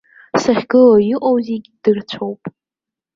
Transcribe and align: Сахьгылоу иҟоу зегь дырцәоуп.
Сахьгылоу 0.41 0.99
иҟоу 1.13 1.37
зегь 1.45 1.67
дырцәоуп. 1.83 2.41